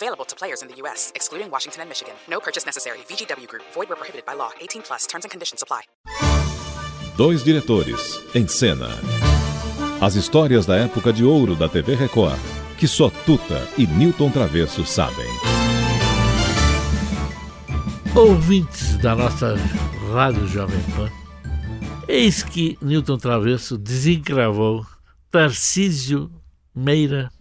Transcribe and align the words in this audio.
Available 0.00 0.24
to 0.26 0.36
players 0.36 0.62
in 0.62 0.68
the 0.68 0.76
U.S., 0.82 1.10
excluding 1.16 1.50
Washington 1.50 1.82
and 1.82 1.88
Michigan. 1.88 2.14
No 2.28 2.38
purchase 2.38 2.64
necessary. 2.64 2.98
VGW 3.08 3.48
Group. 3.48 3.64
Void 3.74 3.88
where 3.88 3.96
prohibited 3.96 4.24
by 4.24 4.34
law. 4.34 4.50
18 4.60 4.82
plus. 4.82 5.06
Terms 5.08 5.24
and 5.24 5.30
conditions 5.30 5.60
apply. 5.60 5.82
Dois 7.16 7.42
diretores 7.42 8.20
em 8.32 8.46
cena. 8.46 8.90
As 10.00 10.14
histórias 10.14 10.64
da 10.66 10.76
época 10.76 11.12
de 11.12 11.24
ouro 11.24 11.56
da 11.56 11.68
TV 11.68 11.96
Record, 11.96 12.38
que 12.78 12.86
só 12.86 13.10
Tuta 13.26 13.68
e 13.76 13.88
Newton 13.88 14.30
Travesso 14.30 14.86
sabem. 14.86 15.26
Ouvintes 18.14 18.96
da 18.98 19.16
nossa 19.16 19.56
Rádio 20.12 20.46
Jovem 20.46 20.80
Pan, 20.94 21.10
eis 22.06 22.44
que 22.44 22.78
Newton 22.80 23.18
Travesso 23.18 23.76
desencravou 23.76 24.86
Tarcísio 25.28 26.30
Meira 26.72 27.32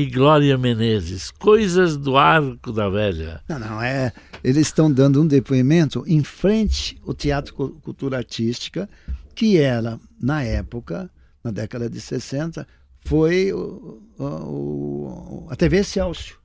e 0.00 0.06
Glória 0.06 0.56
Menezes, 0.56 1.30
coisas 1.30 1.94
do 1.94 2.16
arco 2.16 2.72
da 2.72 2.88
velha. 2.88 3.42
Não, 3.46 3.58
não, 3.58 3.82
é. 3.82 4.10
Eles 4.42 4.68
estão 4.68 4.90
dando 4.90 5.20
um 5.20 5.26
depoimento 5.26 6.02
em 6.06 6.24
frente 6.24 6.98
ao 7.06 7.12
Teatro 7.12 7.52
Cultura 7.54 8.16
Artística, 8.16 8.88
que 9.34 9.58
era, 9.58 10.00
na 10.18 10.42
época, 10.42 11.10
na 11.44 11.50
década 11.50 11.90
de 11.90 12.00
60, 12.00 12.66
foi 13.00 13.52
o, 13.52 14.02
o, 14.18 15.46
a 15.50 15.56
TV 15.56 15.84
Celso. 15.84 16.40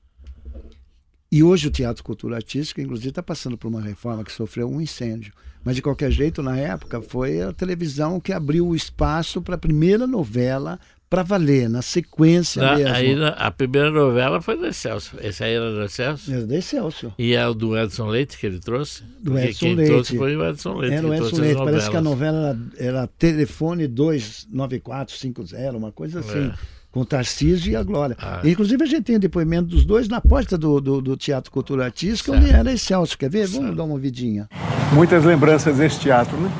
E 1.32 1.42
hoje 1.42 1.68
o 1.68 1.70
Teatro 1.70 2.04
Cultura 2.04 2.36
Artística, 2.36 2.82
inclusive, 2.82 3.08
está 3.08 3.22
passando 3.22 3.56
por 3.56 3.68
uma 3.68 3.80
reforma 3.80 4.22
que 4.22 4.32
sofreu 4.32 4.70
um 4.70 4.82
incêndio. 4.82 5.32
Mas, 5.64 5.76
de 5.76 5.82
qualquer 5.82 6.10
jeito, 6.10 6.42
na 6.42 6.58
época, 6.58 7.00
foi 7.00 7.40
a 7.40 7.54
televisão 7.54 8.20
que 8.20 8.34
abriu 8.34 8.68
o 8.68 8.76
espaço 8.76 9.40
para 9.40 9.54
a 9.54 9.58
primeira 9.58 10.06
novela 10.06 10.78
para 11.08 11.22
valer, 11.22 11.68
na 11.70 11.82
sequência 11.82 12.60
Na- 12.60 12.76
mesmo. 12.76 12.94
aí 12.94 13.14
na- 13.14 13.28
a 13.28 13.50
primeira 13.50 13.90
novela 13.90 14.40
foi 14.42 14.56
do 14.56 14.66
Excelso. 14.66 15.16
Esse 15.20 15.44
aí 15.44 15.54
era 15.54 15.70
do 15.70 15.82
Excelso. 15.84 16.32
Era 16.32 16.46
da 16.46 16.60
Celso. 16.60 17.12
E 17.18 17.32
é 17.34 17.46
o 17.46 17.54
do 17.54 17.78
Edson 17.78 18.06
Leite 18.08 18.36
que 18.36 18.44
ele 18.46 18.58
trouxe? 18.58 19.02
Do 19.22 19.30
Porque 19.32 19.46
Edson 19.48 19.58
quem 19.66 19.74
Leite. 19.76 19.90
trouxe 19.92 20.16
foi 20.18 20.36
o 20.36 20.44
Edson 20.48 20.74
Leite. 20.74 20.96
Era 20.96 21.06
o 21.06 21.14
Edson 21.14 21.36
Leite. 21.36 21.56
Parece 21.64 21.90
que 21.90 21.96
a 21.96 22.00
novela 22.02 22.58
era, 22.78 22.88
era 23.00 23.06
telefone 23.18 23.86
29450, 23.86 25.76
uma 25.76 25.92
coisa 25.92 26.20
assim. 26.20 26.48
É. 26.48 26.76
Com 26.90 27.00
o 27.02 27.04
Tarcísio 27.04 27.70
e 27.72 27.76
a 27.76 27.82
Glória. 27.82 28.16
Ah. 28.18 28.40
Inclusive, 28.42 28.82
a 28.82 28.86
gente 28.86 29.02
tem 29.02 29.16
o 29.16 29.20
depoimento 29.20 29.68
dos 29.68 29.84
dois 29.84 30.08
na 30.08 30.18
porta 30.18 30.56
do, 30.56 30.80
do, 30.80 31.02
do 31.02 31.14
Teatro 31.16 31.50
Cultura 31.52 31.84
Artística, 31.84 32.32
onde 32.32 32.48
era 32.50 32.74
Celso. 32.78 33.18
Quer 33.18 33.28
ver? 33.28 33.46
Vamos 33.48 33.76
dar 33.76 33.84
uma 33.84 33.92
ouvidinha. 33.92 34.48
Muitas 34.94 35.22
lembranças 35.22 35.76
desse 35.76 36.00
teatro, 36.00 36.36
né? 36.40 36.50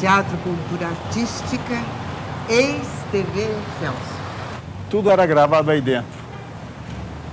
Teatro 0.00 0.36
Cultura 0.38 0.88
Artística, 0.88 1.80
ex-TV 2.48 3.48
Celso. 3.80 3.96
Tudo 4.90 5.10
era 5.10 5.24
gravado 5.26 5.70
aí 5.70 5.80
dentro. 5.80 6.22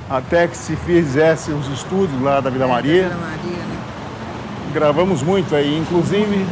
Até 0.09 0.47
que 0.47 0.57
se 0.57 0.75
fizesse 0.75 1.51
os 1.51 1.67
estúdios 1.67 2.21
lá 2.21 2.39
da 2.39 2.49
Vila 2.49 2.67
Maria, 2.67 3.09
Vila 3.09 3.15
Maria, 3.17 3.57
né? 3.57 3.79
gravamos 4.73 5.21
muito 5.21 5.55
aí, 5.55 5.77
inclusive 5.77 6.45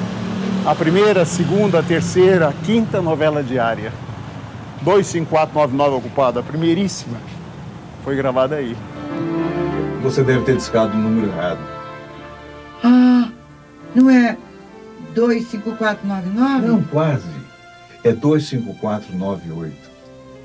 a 0.65 0.75
primeira, 0.75 1.21
a 1.21 1.25
segunda, 1.25 1.79
a 1.79 1.83
terceira, 1.83 2.49
a 2.49 2.53
quinta 2.53 3.01
novela 3.01 3.41
diária. 3.41 3.91
25499 4.81 5.95
ocupada, 5.95 6.39
a 6.39 6.43
primeiríssima, 6.43 7.17
foi 8.03 8.15
gravada 8.15 8.55
aí. 8.55 8.75
Você 10.03 10.23
deve 10.23 10.41
ter 10.41 10.57
discado 10.57 10.93
o 10.93 10.97
número 10.97 11.27
errado. 11.27 11.59
Ah, 12.83 13.29
não 13.95 14.09
é 14.09 14.37
25499? 15.15 16.67
Não, 16.67 16.83
quase. 16.83 17.36
É 18.03 18.11
25498. 18.13 19.73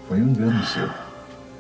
Foi 0.09 0.21
um 0.21 0.29
engano 0.29 0.63
seu. 0.65 0.89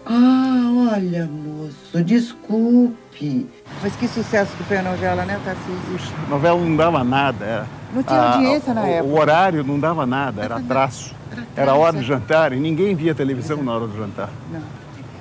Ah, 0.05 0.91
olha, 0.95 1.27
moço, 1.27 2.03
desculpe. 2.05 3.47
Mas 3.83 3.95
que 3.95 4.09
sucesso 4.09 4.57
que 4.57 4.65
foi 4.65 4.79
a 4.79 4.83
novela, 4.83 5.25
né, 5.25 5.39
Tarcísio? 5.45 6.15
A 6.27 6.31
novela 6.31 6.59
não 6.61 6.75
dava 6.77 7.05
nada. 7.05 7.45
Era, 7.45 7.67
Não 7.95 8.03
tinha 8.03 8.19
a- 8.21 8.35
audiência 8.35 8.75
na 8.75 8.83
o, 8.83 8.87
época. 8.87 9.15
O 9.15 9.19
horário 9.19 9.63
não 9.65 9.79
dava 9.79 10.05
nada, 10.05 10.43
era 10.43 10.61
traço. 10.61 11.15
Era 11.57 11.75
hora 11.75 11.97
de 11.99 12.05
jantar 12.05 12.53
e 12.53 12.57
ninguém 12.59 12.95
via 12.95 13.15
televisão 13.15 13.63
na 13.63 13.73
hora 13.73 13.87
do 13.87 13.97
jantar. 13.97 14.29
Não. 14.53 14.61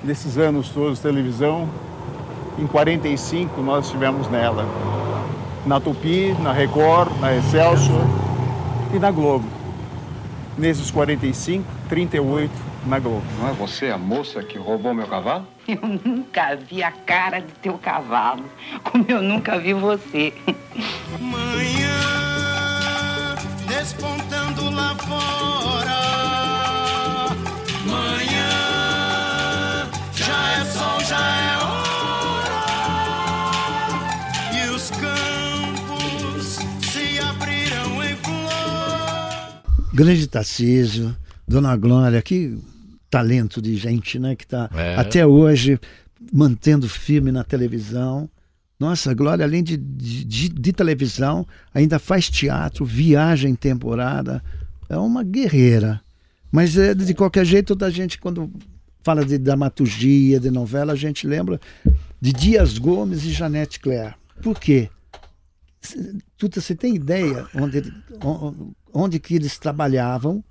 Nesses 0.02 0.36
anos 0.36 0.68
todos, 0.70 0.98
televisão, 0.98 1.68
em 2.58 2.66
45 2.66 3.62
nós 3.62 3.86
estivemos 3.86 4.28
nela. 4.28 4.66
Na 5.64 5.78
Tupi, 5.78 6.36
na 6.42 6.52
Record, 6.52 7.12
na 7.20 7.34
Excelsior 7.36 8.02
e 8.92 8.98
na 8.98 9.10
Globo. 9.12 9.46
Nesses 10.58 10.90
45, 10.90 11.64
38 11.88 12.50
na 12.86 12.98
Globo. 12.98 13.22
Não 13.38 13.48
é 13.48 13.52
você 13.52 13.88
a 13.88 13.98
moça 13.98 14.42
que 14.42 14.58
roubou 14.58 14.92
meu 14.92 15.06
cavalo? 15.06 15.46
Eu 15.68 15.80
nunca 16.04 16.56
vi 16.56 16.82
a 16.82 16.90
cara 16.90 17.40
de 17.40 17.52
teu 17.62 17.78
cavalo, 17.78 18.44
como 18.82 19.04
eu 19.08 19.22
nunca 19.22 19.58
vi 19.60 19.72
você. 19.72 20.34
Manhã 21.20 21.71
Grande 39.92 40.26
Tarcísio, 40.26 41.14
Dona 41.46 41.76
Glória, 41.76 42.22
que 42.22 42.58
talento 43.10 43.60
de 43.60 43.76
gente, 43.76 44.18
né? 44.18 44.34
Que 44.34 44.44
está 44.44 44.70
É. 44.74 44.96
até 44.96 45.26
hoje 45.26 45.78
mantendo 46.32 46.88
firme 46.88 47.30
na 47.30 47.44
televisão. 47.44 48.28
Nossa, 48.80 49.12
Glória, 49.14 49.44
além 49.44 49.62
de, 49.62 49.76
de, 49.76 50.48
de- 50.48 50.72
televisão, 50.72 51.46
ainda 51.74 51.98
faz 51.98 52.28
teatro, 52.30 52.84
viaja 52.84 53.48
em 53.48 53.54
temporada. 53.54 54.42
É 54.88 54.96
uma 54.96 55.22
guerreira. 55.22 56.00
Mas 56.50 56.76
é, 56.76 56.94
de 56.94 57.14
qualquer 57.14 57.44
jeito, 57.44 57.76
a 57.84 57.90
gente, 57.90 58.18
quando 58.18 58.50
fala 59.04 59.24
de 59.24 59.36
dramaturgia, 59.38 60.40
de 60.40 60.50
novela, 60.50 60.92
a 60.94 60.96
gente 60.96 61.26
lembra 61.26 61.60
de 62.20 62.32
Dias 62.32 62.78
Gomes 62.78 63.24
e 63.24 63.30
Janete 63.30 63.78
Claire. 63.78 64.14
Por 64.42 64.58
quê? 64.58 64.88
Tuta, 66.36 66.60
você 66.60 66.74
tem 66.74 66.94
ideia 66.94 67.46
onde, 67.54 67.82
on- 68.24 68.72
onde 68.92 69.18
que 69.18 69.34
eles 69.34 69.58
trabalhavam, 69.58 70.42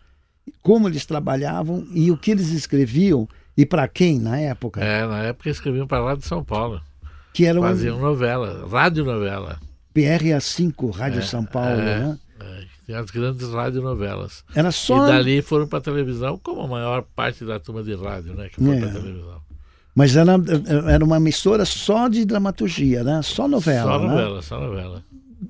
como 0.62 0.88
eles 0.88 1.06
trabalhavam 1.06 1.86
e 1.94 2.12
o 2.12 2.18
que 2.18 2.32
eles 2.32 2.50
escreviam 2.50 3.28
e 3.58 3.66
para 3.66 3.88
quem 3.88 4.20
na 4.20 4.38
época? 4.40 4.82
É, 4.84 5.06
na 5.06 5.20
época 5.24 5.50
escreviam 5.50 5.88
para 5.88 6.00
lá 6.04 6.16
de 6.16 6.26
São 6.26 6.44
Paulo. 6.44 6.82
Que 7.34 7.46
era 7.46 7.60
um 7.60 7.64
Faziam 7.64 8.00
novela, 8.00 8.68
radionovela. 8.70 9.60
PRA5, 9.96 10.92
Rádio 10.94 11.20
É, 11.20 11.24
São 11.24 11.46
Paulo, 11.46 11.82
é, 11.82 12.00
né? 12.00 12.20
é, 12.90 12.96
as 12.96 13.10
grandes 13.12 13.50
radionovelas. 13.50 14.44
Era 14.56 14.72
só. 14.72 15.08
E 15.08 15.12
dali 15.12 15.42
foram 15.42 15.68
para 15.68 15.80
televisão, 15.82 16.38
como 16.42 16.62
a 16.62 16.68
maior 16.68 17.04
parte 17.16 17.46
da 17.46 17.60
turma 17.60 17.84
de 17.84 17.96
rádio, 17.96 18.34
né? 18.34 18.50
Que 18.50 18.62
foi 18.64 18.78
É. 18.78 18.80
para 18.80 18.90
televisão. 18.90 19.42
Mas 19.94 20.16
era, 20.16 20.32
era 20.90 21.04
uma 21.04 21.18
emissora 21.18 21.66
só 21.66 22.08
de 22.08 22.24
dramaturgia, 22.26 23.04
né? 23.04 23.22
Só 23.22 23.48
novela. 23.48 23.92
só 23.92 24.00
né? 24.00 24.08
novela, 24.08 24.42
só 24.42 24.60
novela. 24.60 25.04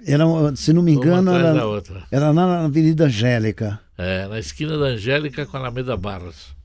Era, 0.05 0.23
se 0.55 0.71
não 0.73 0.81
me 0.81 0.93
engano, 0.93 1.33
era, 1.33 1.65
outra. 1.65 2.03
era 2.11 2.31
na 2.33 2.65
Avenida 2.65 3.05
Angélica. 3.05 3.79
É, 3.97 4.27
na 4.27 4.39
esquina 4.39 4.77
da 4.77 4.85
Angélica 4.85 5.45
com 5.45 5.57
a 5.57 5.59
Alameda 5.59 5.95
Barros. 5.97 6.55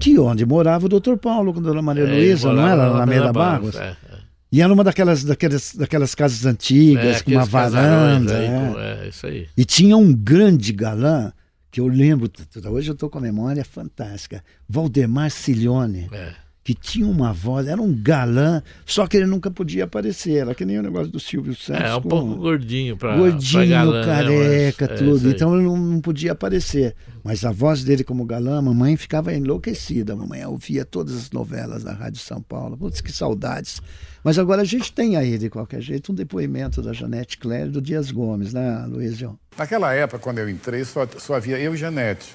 Que 0.00 0.18
onde 0.18 0.46
morava 0.46 0.86
o 0.86 0.88
Dr. 0.88 1.16
Paulo 1.16 1.52
com 1.52 1.60
a 1.60 1.62
Dona 1.62 1.82
Maria 1.82 2.04
É, 2.04 2.06
Luísa, 2.06 2.52
não 2.52 2.66
era? 2.66 2.76
na 2.76 2.84
Alameda 2.96 3.32
Barros. 3.32 3.74
Barros, 3.74 3.94
é, 4.10 4.16
E 4.50 4.60
era 4.62 4.72
uma 4.72 4.82
daquelas, 4.82 5.22
daquelas, 5.22 5.74
daquelas 5.74 6.14
casas 6.14 6.46
antigas, 6.46 7.20
É, 7.20 7.22
com 7.22 7.30
uma 7.32 7.44
varanda. 7.44 8.36
aí 8.38 8.46
é. 8.46 9.04
é, 9.04 9.08
isso 9.08 9.26
aí. 9.26 9.46
E 9.56 9.64
tinha 9.64 9.96
um 9.96 10.12
grande 10.12 10.72
galã, 10.72 11.30
que 11.70 11.80
eu 11.80 11.86
lembro, 11.88 12.30
hoje 12.70 12.90
eu 12.90 12.94
estou 12.94 13.10
com 13.10 13.18
a 13.18 13.20
memória 13.22 13.64
fantástica, 13.64 14.42
Valdemar 14.68 15.30
Cilione. 15.30 16.08
É. 16.10 16.32
que 16.64 16.74
tinha 16.74 17.06
uma 17.06 17.32
voz, 17.32 17.66
era 17.66 17.82
um 17.82 17.92
galã, 17.92 18.62
só 18.86 19.06
que 19.06 19.16
ele 19.16 19.26
nunca 19.26 19.50
podia 19.50 19.84
aparecer. 19.84 20.36
Era 20.38 20.54
que 20.54 20.64
nem 20.64 20.78
o 20.78 20.82
negócio 20.82 21.10
do 21.10 21.18
Silvio 21.18 21.54
Santos. 21.56 21.82
É, 21.82 21.94
um 21.96 22.00
com- 22.02 22.08
pouco 22.08 22.36
gordinho 22.36 22.96
pra. 22.96 23.16
Gordinho, 23.16 23.52
pra 23.52 23.66
galã, 23.66 24.00
né, 24.00 24.06
careca, 24.06 24.88
mas 24.88 25.00
é 25.00 25.04
tudo. 25.04 25.26
aí. 25.28 25.34
então 25.34 25.54
ele 25.54 25.64
não, 25.64 25.76
não 25.76 26.00
podia 26.00 26.32
aparecer. 26.32 26.94
Mas 27.24 27.44
a 27.44 27.50
voz 27.52 27.82
dele 27.84 28.04
como 28.04 28.24
galã, 28.24 28.58
a 28.58 28.62
mamãe 28.62 28.96
ficava 28.96 29.34
enlouquecida. 29.34 30.12
A 30.12 30.16
mamãe 30.16 30.44
ouvia 30.44 30.84
todas 30.84 31.16
as 31.16 31.30
novelas 31.30 31.82
da 31.84 31.92
Rádio 31.92 32.20
São 32.20 32.40
Paulo. 32.40 32.76
Putz, 32.76 33.00
que 33.00 33.12
saudades. 33.12 33.80
Mas 34.24 34.38
agora 34.38 34.62
a 34.62 34.64
gente 34.64 34.92
tem 34.92 35.16
aí, 35.16 35.36
de 35.38 35.50
qualquer 35.50 35.80
jeito, 35.80 36.12
um 36.12 36.14
depoimento 36.14 36.80
da 36.80 36.92
Janete 36.92 37.38
Claire 37.38 37.68
e 37.68 37.72
do 37.72 37.82
Dias 37.82 38.12
Gomes, 38.12 38.52
né, 38.52 38.86
Luizio? 38.88 39.36
Naquela 39.58 39.92
época, 39.94 40.20
quando 40.20 40.38
eu 40.38 40.48
entrei, 40.48 40.84
só, 40.84 41.06
só 41.18 41.34
havia 41.34 41.58
eu 41.58 41.74
e 41.74 41.76
Janete. 41.76 42.34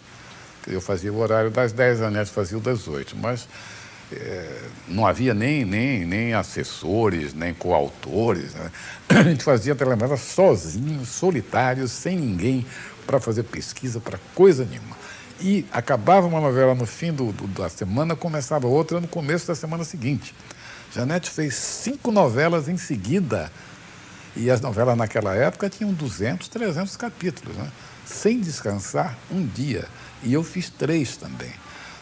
Eu 0.68 0.82
fazia 0.82 1.14
o 1.14 1.18
horário 1.18 1.50
das 1.50 1.72
10, 1.72 2.02
a 2.02 2.04
Janete 2.12 2.30
fazia 2.30 2.58
o 2.58 2.62
das 2.62 2.90
8. 2.90 3.16
Mas 3.16 3.48
eh, 4.12 4.62
não 4.88 5.06
havia 5.06 5.34
nem, 5.34 5.66
nem, 5.66 6.06
nem 6.06 6.34
assessores, 6.34 7.34
nem 7.34 7.54
coautores. 7.54 8.54
né? 8.54 8.72
A 9.10 9.24
gente 9.24 9.44
fazia 9.44 9.76
telenovela 9.76 10.18
sozinho, 10.18 11.06
solitário, 11.06 11.88
sem 11.88 12.16
ninguém, 12.18 12.66
para 13.06 13.20
fazer 13.20 13.44
pesquisa, 13.44 14.00
para 14.00 14.20
coisa 14.36 14.66
nenhuma. 14.66 14.96
E 15.40 15.66
acabava 15.72 16.26
uma 16.28 16.42
novela 16.42 16.74
no 16.74 16.86
fim 16.86 17.14
do, 17.14 17.32
do- 17.32 17.48
da 17.48 17.70
semana, 17.70 18.16
começava 18.16 18.68
outra 18.68 19.00
no 19.00 19.08
começo 19.08 19.48
da 19.48 19.56
semana 19.56 19.84
seguinte. 19.84 20.34
Janete 20.94 21.30
fez 21.30 21.54
cinco 21.56 22.12
novelas 22.12 22.68
em 22.68 22.78
seguida. 22.78 23.52
E 24.36 24.50
as 24.50 24.62
novelas 24.62 24.98
naquela 24.98 25.36
época 25.36 25.70
tinham 25.70 25.92
200, 25.94 26.48
300 26.48 26.96
capítulos, 26.96 27.56
né? 27.58 27.72
sem 28.06 28.40
descansar 28.40 29.18
um 29.32 29.46
dia. 29.46 29.86
E 30.24 30.34
eu 30.34 30.44
fiz 30.44 30.70
três 30.70 31.18
também. 31.18 31.52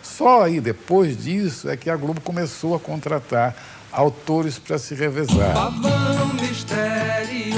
Só 0.05 0.43
aí, 0.43 0.61
depois 0.61 1.17
disso, 1.21 1.67
é 1.67 1.75
que 1.75 1.89
a 1.89 1.95
Globo 1.95 2.21
começou 2.21 2.75
a 2.75 2.79
contratar 2.79 3.55
autores 3.91 4.59
para 4.59 4.77
se 4.77 4.93
revezar. 4.93 5.53
Pavão 5.53 6.27
misterioso, 6.39 7.57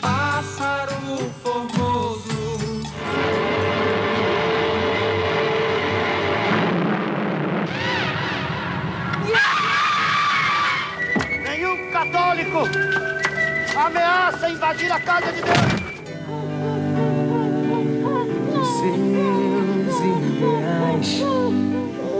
pássaro 0.00 1.30
formoso. 1.42 2.82
Nenhum 11.42 11.90
católico 11.90 12.60
ameaça 13.76 14.48
invadir 14.48 14.90
a 14.92 15.00
casa 15.00 15.32
de 15.32 15.42
Deus. 15.42 15.83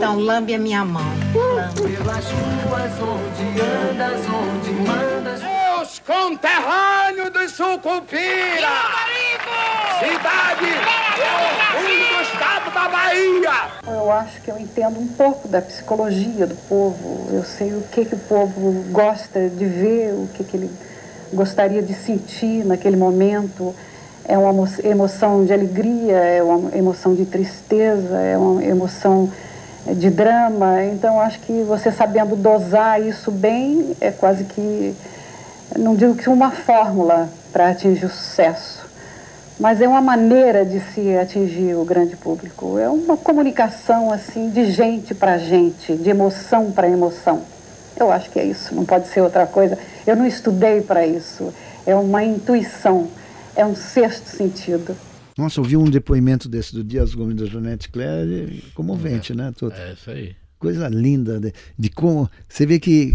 Então 0.05 0.19
lambe 0.19 0.53
a 0.53 0.59
minha 0.59 0.85
mão. 0.85 1.01
Pelas 1.33 2.25
ruas 2.25 2.91
onde 3.01 3.59
andas, 3.59 4.21
onde 4.29 4.71
mandas. 4.87 5.41
Meus 5.41 5.97
conterrâneos 5.97 7.31
do 7.31 7.49
Sucupira! 7.49 8.67
Cidade 9.97 10.65
é 10.69 11.79
orgulho 11.79 12.17
do 12.17 12.21
estado 12.21 12.71
da 12.71 12.87
Bahia! 12.87 13.71
Eu 13.87 14.11
acho 14.11 14.41
que 14.41 14.51
eu 14.51 14.59
entendo 14.59 14.99
um 14.99 15.07
pouco 15.07 15.47
da 15.47 15.59
psicologia 15.59 16.45
do 16.45 16.55
povo. 16.69 17.27
Eu 17.31 17.43
sei 17.43 17.73
o 17.73 17.81
que, 17.91 18.05
que 18.05 18.13
o 18.13 18.19
povo 18.19 18.85
gosta 18.91 19.49
de 19.49 19.65
ver, 19.65 20.13
o 20.13 20.29
que, 20.35 20.43
que 20.43 20.55
ele 20.55 20.71
gostaria 21.33 21.81
de 21.81 21.95
sentir 21.95 22.63
naquele 22.63 22.95
momento. 22.95 23.75
É 24.23 24.37
uma 24.37 24.51
emo- 24.51 24.67
emoção 24.83 25.43
de 25.45 25.51
alegria, 25.51 26.13
é 26.15 26.43
uma 26.43 26.77
emoção 26.77 27.15
de 27.15 27.25
tristeza, 27.25 28.19
é 28.19 28.37
uma 28.37 28.63
emoção 28.63 29.31
de 29.93 30.09
drama. 30.09 30.83
Então, 30.85 31.19
acho 31.19 31.39
que 31.41 31.63
você 31.63 31.91
sabendo 31.91 32.35
dosar 32.35 33.01
isso 33.01 33.31
bem 33.31 33.95
é 34.01 34.11
quase 34.11 34.43
que, 34.45 34.95
não 35.77 35.95
digo 35.95 36.15
que 36.15 36.29
uma 36.29 36.51
fórmula 36.51 37.29
para 37.51 37.69
atingir 37.69 38.05
o 38.05 38.09
sucesso. 38.09 38.85
Mas 39.57 39.79
é 39.79 39.87
uma 39.87 40.01
maneira 40.01 40.65
de 40.65 40.81
se 40.81 41.17
atingir 41.17 41.75
o 41.75 41.85
grande 41.85 42.17
público. 42.17 42.77
É 42.77 42.89
uma 42.89 43.15
comunicação 43.15 44.11
assim 44.11 44.49
de 44.49 44.69
gente 44.69 45.15
para 45.15 45.37
gente, 45.37 45.95
de 45.95 46.09
emoção 46.09 46.71
para 46.71 46.89
emoção. 46.89 47.41
Eu 47.97 48.11
acho 48.11 48.29
que 48.29 48.37
é 48.37 48.43
isso, 48.43 48.75
não 48.75 48.83
pode 48.83 49.07
ser 49.07 49.21
outra 49.21 49.47
coisa. 49.47 49.77
Eu 50.05 50.17
não 50.17 50.25
estudei 50.25 50.81
para 50.81 51.07
isso. 51.07 51.53
É 51.85 51.95
uma 51.95 52.23
intuição, 52.23 53.07
é 53.55 53.65
um 53.65 53.75
sexto 53.75 54.27
sentido. 54.27 54.95
Nossa, 55.37 55.59
ouvi 55.59 55.75
um 55.75 55.89
depoimento 55.89 56.47
desse 56.47 56.73
do 56.73 56.83
Dias 56.83 57.13
Gomes 57.13 57.35
da 57.35 57.45
Janete 57.45 57.89
Claire, 57.89 58.61
é 58.67 58.71
comovente, 58.73 59.33
né, 59.33 59.51
Tuta? 59.55 59.75
É 59.75 59.93
isso 59.93 60.09
aí. 60.09 60.35
Coisa 60.57 60.87
linda 60.87 61.39
de, 61.39 61.53
de 61.77 61.89
como. 61.89 62.29
Você 62.47 62.65
vê 62.65 62.79
que, 62.79 63.11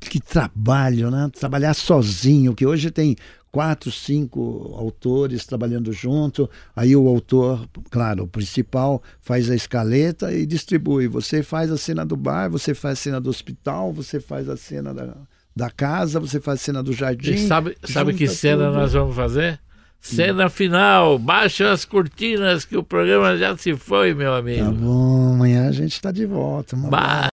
que 0.00 0.18
trabalho, 0.18 1.10
né? 1.10 1.30
Trabalhar 1.38 1.74
sozinho, 1.74 2.54
que 2.54 2.66
hoje 2.66 2.90
tem 2.90 3.14
quatro, 3.52 3.90
cinco 3.90 4.74
autores 4.76 5.44
trabalhando 5.44 5.92
junto. 5.92 6.48
Aí 6.74 6.96
o 6.96 7.06
autor, 7.08 7.68
claro, 7.90 8.24
o 8.24 8.28
principal, 8.28 9.02
faz 9.20 9.50
a 9.50 9.54
escaleta 9.54 10.32
e 10.32 10.46
distribui. 10.46 11.08
Você 11.08 11.42
faz 11.42 11.70
a 11.70 11.76
cena 11.76 12.06
do 12.06 12.16
bar, 12.16 12.48
você 12.48 12.74
faz 12.74 12.98
a 12.98 13.02
cena 13.02 13.20
do 13.20 13.28
hospital, 13.28 13.92
você 13.92 14.18
faz 14.18 14.48
a 14.48 14.56
cena 14.56 14.94
da, 14.94 15.14
da 15.54 15.70
casa, 15.70 16.18
você 16.18 16.40
faz 16.40 16.60
a 16.60 16.64
cena 16.64 16.82
do 16.82 16.92
jardim. 16.92 17.32
E 17.32 17.46
sabe, 17.46 17.76
sabe 17.84 18.14
que 18.14 18.26
cena 18.28 18.66
tudo. 18.66 18.78
nós 18.78 18.92
vamos 18.92 19.14
fazer? 19.14 19.60
Cena 20.00 20.48
final, 20.48 21.18
baixa 21.18 21.70
as 21.70 21.84
cortinas 21.84 22.64
que 22.64 22.76
o 22.76 22.82
programa 22.82 23.36
já 23.36 23.56
se 23.56 23.76
foi, 23.76 24.14
meu 24.14 24.34
amigo. 24.34 24.64
Tá 24.64 24.70
bom, 24.70 25.34
amanhã 25.34 25.68
a 25.68 25.72
gente 25.72 25.92
está 25.92 26.10
de 26.10 26.24
volta. 26.26 26.74
Ba- 26.76 27.28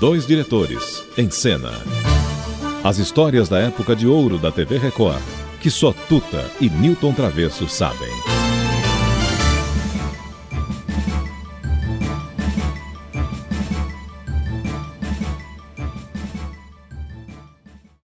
Dois 0.00 0.26
diretores 0.26 1.02
em 1.18 1.28
cena. 1.30 1.70
As 2.84 2.98
histórias 2.98 3.48
da 3.48 3.58
época 3.58 3.94
de 3.96 4.06
ouro 4.06 4.38
da 4.38 4.50
TV 4.52 4.78
Record, 4.78 5.20
que 5.60 5.70
só 5.70 5.92
Tuta 6.08 6.44
e 6.60 6.70
Newton 6.70 7.12
Travesso 7.12 7.68
sabem. 7.68 8.08